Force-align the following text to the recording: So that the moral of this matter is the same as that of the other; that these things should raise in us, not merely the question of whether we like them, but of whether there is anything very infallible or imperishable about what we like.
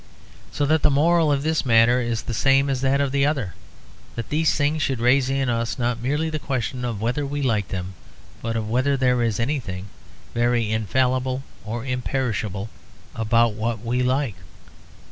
So 0.51 0.65
that 0.65 0.81
the 0.81 0.89
moral 0.89 1.31
of 1.31 1.43
this 1.43 1.63
matter 1.63 2.01
is 2.01 2.23
the 2.23 2.33
same 2.33 2.71
as 2.71 2.81
that 2.81 2.99
of 2.99 3.11
the 3.11 3.23
other; 3.23 3.53
that 4.15 4.29
these 4.29 4.55
things 4.55 4.81
should 4.81 4.99
raise 4.99 5.29
in 5.29 5.47
us, 5.47 5.77
not 5.77 6.01
merely 6.01 6.27
the 6.27 6.39
question 6.39 6.83
of 6.83 6.99
whether 7.01 7.23
we 7.23 7.43
like 7.43 7.67
them, 7.67 7.93
but 8.41 8.55
of 8.55 8.67
whether 8.67 8.97
there 8.97 9.21
is 9.21 9.39
anything 9.39 9.89
very 10.33 10.71
infallible 10.71 11.43
or 11.63 11.85
imperishable 11.85 12.71
about 13.13 13.53
what 13.53 13.85
we 13.85 14.01
like. 14.01 14.37